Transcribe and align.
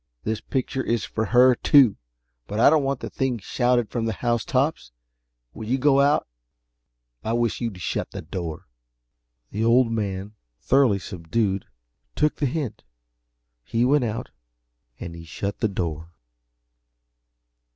This 0.23 0.41
picture 0.41 0.81
is 0.83 1.05
for 1.05 1.25
her, 1.25 1.53
too 1.53 1.95
but 2.47 2.59
I 2.59 2.71
don't 2.71 2.81
want 2.81 3.01
the 3.01 3.09
thing 3.11 3.37
shouted 3.37 3.91
from 3.91 4.05
the 4.05 4.13
housetops. 4.13 4.91
When 5.53 5.67
you 5.69 5.77
go 5.77 5.99
out, 5.99 6.27
I 7.23 7.33
wish 7.33 7.61
you'd 7.61 7.79
shut 7.81 8.09
the 8.09 8.23
door." 8.23 8.67
The 9.51 9.63
Old 9.63 9.91
Man, 9.91 10.33
thoroughly 10.59 10.97
subdued, 10.97 11.67
took 12.15 12.37
the 12.37 12.47
hint. 12.47 12.83
He 13.63 13.85
went 13.85 14.03
out, 14.05 14.31
and 14.99 15.13
he 15.13 15.23
shut 15.23 15.59
the 15.59 15.67
door. 15.67 16.09